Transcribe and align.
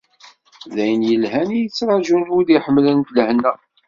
D 0.73 0.75
ayen 0.83 1.01
yelhan 1.09 1.49
i 1.57 1.59
yetrṛaǧun 1.61 2.31
win 2.33 2.53
iḥemmlen 2.57 2.99
lehna. 3.15 3.53